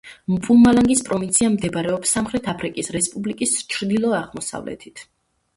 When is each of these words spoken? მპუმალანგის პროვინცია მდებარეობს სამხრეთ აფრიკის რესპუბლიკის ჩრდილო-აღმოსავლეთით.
მპუმალანგის 0.35 1.03
პროვინცია 1.09 1.49
მდებარეობს 1.57 2.13
სამხრეთ 2.17 2.49
აფრიკის 2.53 2.89
რესპუბლიკის 2.97 3.55
ჩრდილო-აღმოსავლეთით. 3.75 5.07